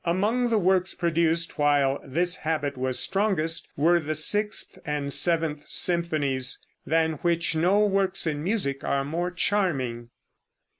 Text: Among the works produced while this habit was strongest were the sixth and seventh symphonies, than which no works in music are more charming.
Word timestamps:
Among 0.03 0.49
the 0.49 0.57
works 0.57 0.95
produced 0.95 1.59
while 1.59 2.01
this 2.03 2.37
habit 2.37 2.75
was 2.75 2.97
strongest 2.97 3.67
were 3.77 3.99
the 3.99 4.15
sixth 4.15 4.79
and 4.83 5.13
seventh 5.13 5.65
symphonies, 5.67 6.57
than 6.87 7.19
which 7.21 7.55
no 7.55 7.81
works 7.85 8.25
in 8.25 8.43
music 8.43 8.83
are 8.83 9.05
more 9.05 9.29
charming. 9.29 10.09